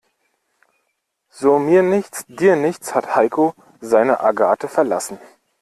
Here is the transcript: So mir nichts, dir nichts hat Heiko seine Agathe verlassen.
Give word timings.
So 1.29 1.59
mir 1.59 1.83
nichts, 1.83 2.25
dir 2.27 2.55
nichts 2.55 2.95
hat 2.95 3.15
Heiko 3.15 3.53
seine 3.81 4.19
Agathe 4.21 4.67
verlassen. 4.67 5.19